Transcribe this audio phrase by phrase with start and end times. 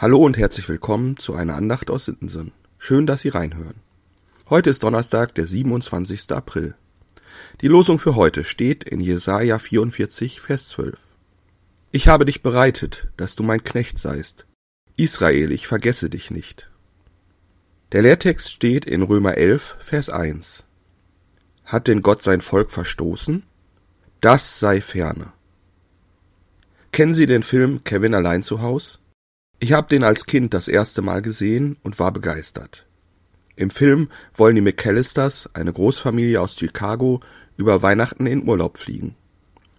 [0.00, 2.52] Hallo und herzlich willkommen zu einer Andacht aus Sittensen.
[2.78, 3.74] Schön, dass Sie reinhören.
[4.48, 6.30] Heute ist Donnerstag, der 27.
[6.30, 6.76] April.
[7.62, 11.00] Die Losung für heute steht in Jesaja 44, Vers 12.
[11.90, 14.46] Ich habe dich bereitet, dass du mein Knecht seist.
[14.94, 16.70] Israel, ich vergesse dich nicht.
[17.90, 20.62] Der Lehrtext steht in Römer 11, Vers 1.
[21.64, 23.42] Hat denn Gott sein Volk verstoßen?
[24.20, 25.32] Das sei ferne.
[26.92, 29.00] Kennen Sie den Film Kevin allein zu Haus?
[29.60, 32.86] Ich habe den als Kind das erste Mal gesehen und war begeistert.
[33.56, 37.20] Im Film wollen die McAllisters, eine Großfamilie aus Chicago,
[37.56, 39.16] über Weihnachten in Urlaub fliegen.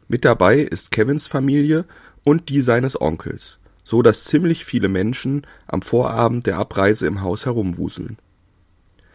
[0.09, 1.85] Mit dabei ist Kevins Familie
[2.25, 7.45] und die seines Onkels, so dass ziemlich viele Menschen am Vorabend der Abreise im Haus
[7.45, 8.17] herumwuseln.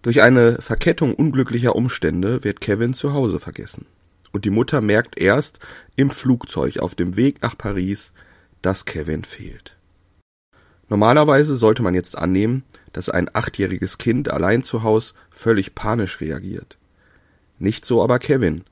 [0.00, 3.84] Durch eine Verkettung unglücklicher Umstände wird Kevin zu Hause vergessen.
[4.32, 5.58] Und die Mutter merkt erst
[5.96, 8.12] im Flugzeug auf dem Weg nach Paris,
[8.62, 9.76] dass Kevin fehlt.
[10.88, 12.62] Normalerweise sollte man jetzt annehmen,
[12.92, 16.78] dass ein achtjähriges Kind allein zu Haus völlig panisch reagiert.
[17.58, 18.64] Nicht so aber Kevin.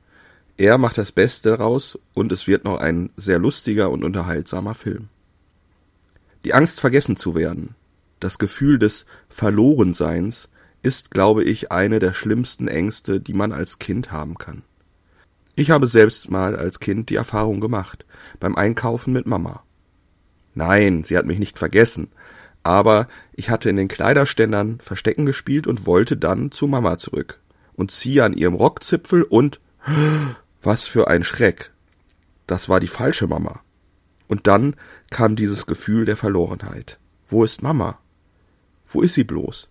[0.57, 5.09] Er macht das Beste daraus und es wird noch ein sehr lustiger und unterhaltsamer Film.
[6.45, 7.75] Die Angst vergessen zu werden,
[8.21, 10.49] das Gefühl des Verlorenseins
[10.83, 14.63] ist, glaube ich, eine der schlimmsten Ängste, die man als Kind haben kann.
[15.55, 18.07] Ich habe selbst mal als Kind die Erfahrung gemacht,
[18.41, 19.63] beim Einkaufen mit Mama.
[20.55, 22.09] Nein, sie hat mich nicht vergessen,
[22.63, 27.41] aber ich hatte in den Kleiderständern Verstecken gespielt und wollte dann zu Mama zurück
[27.75, 29.61] und ziehe an ihrem Rockzipfel und
[30.63, 31.71] was für ein Schreck.
[32.47, 33.61] Das war die falsche Mama.
[34.29, 34.77] Und dann
[35.11, 36.99] kam dieses Gefühl der Verlorenheit.
[37.29, 37.99] Wo ist Mama?
[38.87, 39.69] Wo ist sie bloß?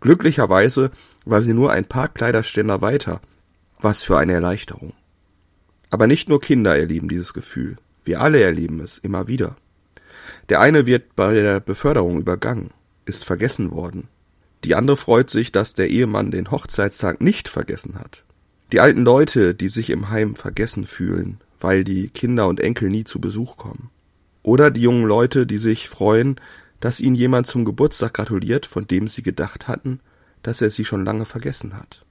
[0.00, 0.90] Glücklicherweise
[1.24, 3.20] war sie nur ein paar Kleiderständer weiter.
[3.80, 4.92] Was für eine Erleichterung.
[5.90, 7.76] Aber nicht nur Kinder erleben dieses Gefühl.
[8.04, 9.56] Wir alle erleben es immer wieder.
[10.48, 12.70] Der eine wird bei der Beförderung übergangen,
[13.04, 14.08] ist vergessen worden.
[14.64, 18.24] Die andere freut sich, dass der Ehemann den Hochzeitstag nicht vergessen hat.
[18.72, 23.04] Die alten Leute, die sich im Heim vergessen fühlen, weil die Kinder und Enkel nie
[23.04, 23.90] zu Besuch kommen.
[24.42, 26.40] Oder die jungen Leute, die sich freuen,
[26.80, 30.00] dass ihnen jemand zum Geburtstag gratuliert, von dem sie gedacht hatten,
[30.42, 32.04] dass er sie schon lange vergessen hat.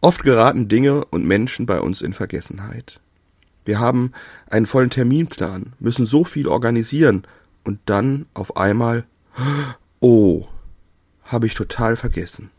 [0.00, 3.00] Oft geraten Dinge und Menschen bei uns in Vergessenheit.
[3.64, 4.12] Wir haben
[4.50, 7.26] einen vollen Terminplan, müssen so viel organisieren
[7.64, 9.04] und dann auf einmal,
[10.00, 10.46] oh,
[11.24, 12.50] habe ich total vergessen.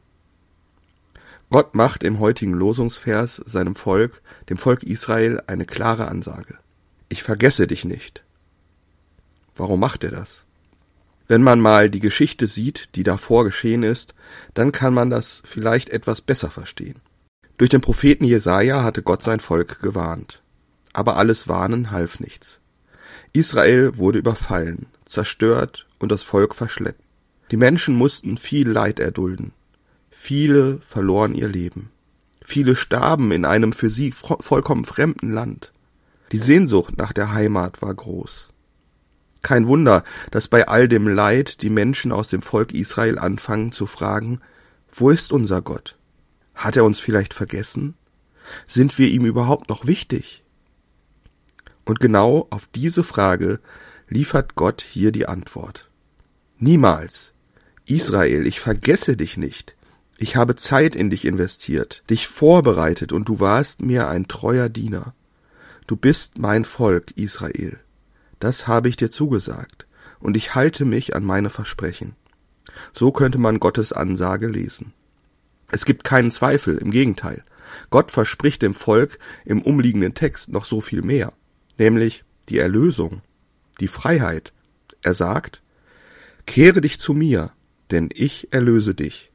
[1.50, 6.58] Gott macht im heutigen Losungsvers seinem Volk, dem Volk Israel, eine klare Ansage.
[7.10, 8.24] Ich vergesse dich nicht.
[9.56, 10.46] Warum macht er das?
[11.28, 14.16] Wenn man mal die Geschichte sieht, die davor geschehen ist,
[14.56, 17.00] dann kann man das vielleicht etwas besser verstehen.
[17.58, 20.43] Durch den Propheten Jesaja hatte Gott sein Volk gewarnt
[20.94, 22.62] aber alles Warnen half nichts.
[23.34, 27.02] Israel wurde überfallen, zerstört und das Volk verschleppt.
[27.52, 29.54] Die Menschen mussten viel Leid erdulden.
[30.10, 31.92] Viele verloren ihr Leben.
[32.46, 35.74] Viele starben in einem für sie vollkommen fremden Land.
[36.32, 38.50] Die Sehnsucht nach der Heimat war groß.
[39.42, 43.88] Kein Wunder, dass bei all dem Leid die Menschen aus dem Volk Israel anfangen zu
[43.88, 44.40] fragen,
[44.92, 45.98] wo ist unser Gott?
[46.56, 47.96] Hat er uns vielleicht vergessen?
[48.68, 50.43] Sind wir ihm überhaupt noch wichtig?
[51.86, 53.60] Und genau auf diese Frage
[54.08, 55.90] liefert Gott hier die Antwort.
[56.58, 57.34] Niemals.
[57.86, 59.76] Israel, ich vergesse dich nicht.
[60.18, 65.14] Ich habe Zeit in dich investiert, dich vorbereitet und du warst mir ein treuer Diener.
[65.88, 67.80] Du bist mein Volk, Israel.
[68.40, 69.86] Das habe ich dir zugesagt,
[70.20, 72.16] und ich halte mich an meine Versprechen.
[72.94, 74.94] So könnte man Gottes Ansage lesen.
[75.72, 77.44] Es gibt keinen Zweifel, im Gegenteil.
[77.90, 81.34] Gott verspricht dem Volk im umliegenden Text noch so viel mehr
[81.78, 83.22] nämlich die Erlösung,
[83.80, 84.54] die Freiheit.
[85.02, 85.62] Er sagt,
[86.46, 87.52] Kehre dich zu mir,
[87.92, 89.32] denn ich erlöse dich.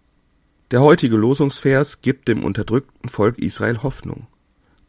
[0.71, 4.27] Der heutige Losungsvers gibt dem unterdrückten Volk Israel Hoffnung.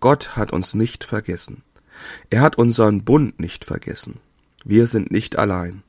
[0.02, 1.64] Gott hat uns nicht vergessen.
[2.30, 4.20] Er hat unseren Bund nicht vergessen.
[4.66, 5.84] Wir sind nicht allein.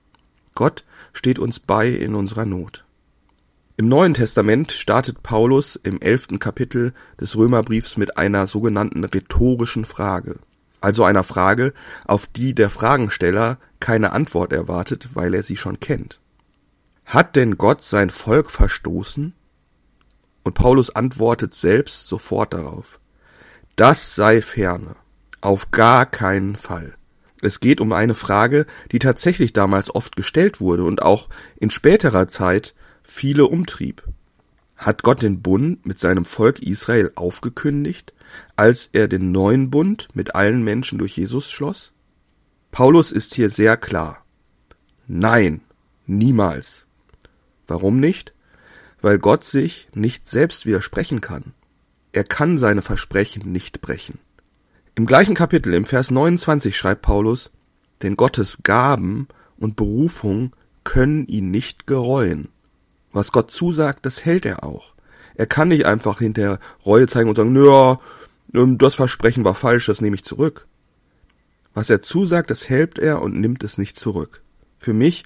[0.54, 2.85] Gott steht uns bei in unserer Not.
[3.76, 10.38] Im Neuen Testament startet Paulus im elften Kapitel des Römerbriefs mit einer sogenannten rhetorischen Frage
[10.81, 11.73] also einer Frage,
[12.06, 16.21] auf die der Fragensteller keine Antwort erwartet, weil er sie schon kennt.
[17.05, 19.35] Hat denn Gott sein Volk verstoßen?
[20.43, 23.00] Und Paulus antwortet selbst sofort darauf.
[23.77, 24.97] Das sei ferne.
[25.41, 26.94] Auf gar keinen Fall.
[27.43, 32.29] Es geht um eine Frage, die tatsächlich damals oft gestellt wurde und auch in späterer
[32.29, 34.03] Zeit viele umtrieb.
[34.81, 38.15] Hat Gott den Bund mit seinem Volk Israel aufgekündigt
[38.56, 41.93] als er den neuen Bund mit allen Menschen durch Jesus schloss?
[42.71, 44.25] Paulus ist hier sehr klar.
[45.06, 45.61] Nein,
[46.06, 46.87] Niemals.
[47.67, 48.32] Warum nicht?
[49.03, 51.53] Weil Gott sich nicht selbst widersprechen kann.
[52.12, 54.19] Er kann seine Versprechen nicht brechen.
[54.94, 57.53] Im gleichen Kapitel, im Vers 29 schreibt Paulus,
[58.03, 59.29] denn Gottes Gaben
[59.59, 62.49] und Berufung können ihn nicht gereuen.
[63.12, 64.95] Was Gott zusagt, das hält er auch.
[65.35, 67.99] Er kann nicht einfach hinter Reue zeigen und sagen, ja,
[68.55, 70.67] ähm, das Versprechen war falsch, das nehme ich zurück.
[71.75, 74.43] Was er zusagt, das hält er und nimmt es nicht zurück.
[74.79, 75.25] Für mich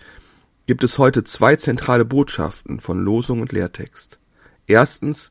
[0.66, 4.18] gibt es heute zwei zentrale Botschaften von Losung und Lehrtext.
[4.66, 5.30] Erstens,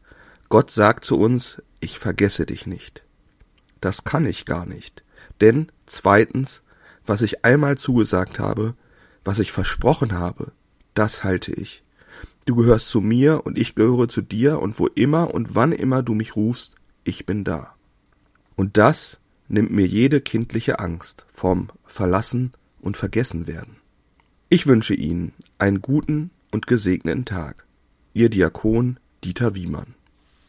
[0.49, 3.03] Gott sagt zu uns, ich vergesse dich nicht.
[3.81, 5.03] Das kann ich gar nicht.
[5.41, 6.63] Denn zweitens,
[7.05, 8.75] was ich einmal zugesagt habe,
[9.25, 10.51] was ich versprochen habe,
[10.93, 11.82] das halte ich.
[12.45, 16.03] Du gehörst zu mir und ich gehöre zu dir und wo immer und wann immer
[16.03, 17.73] du mich rufst, ich bin da.
[18.55, 22.51] Und das nimmt mir jede kindliche Angst vom Verlassen
[22.81, 23.77] und Vergessen werden.
[24.49, 27.65] Ich wünsche Ihnen einen guten und gesegneten Tag.
[28.13, 29.95] Ihr Diakon Dieter Wiemann